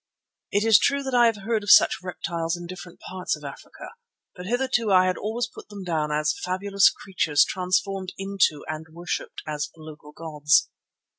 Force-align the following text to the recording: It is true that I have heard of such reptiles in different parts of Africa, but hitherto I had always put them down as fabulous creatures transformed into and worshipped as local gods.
It 0.51 0.65
is 0.65 0.79
true 0.79 1.03
that 1.03 1.13
I 1.13 1.27
have 1.27 1.43
heard 1.43 1.61
of 1.61 1.69
such 1.69 1.99
reptiles 2.01 2.57
in 2.57 2.65
different 2.65 2.99
parts 3.01 3.35
of 3.35 3.43
Africa, 3.43 3.89
but 4.35 4.47
hitherto 4.47 4.91
I 4.91 5.05
had 5.05 5.15
always 5.15 5.45
put 5.45 5.69
them 5.69 5.83
down 5.83 6.11
as 6.11 6.35
fabulous 6.43 6.89
creatures 6.89 7.45
transformed 7.45 8.11
into 8.17 8.65
and 8.67 8.87
worshipped 8.95 9.43
as 9.45 9.69
local 9.77 10.11
gods. 10.11 10.71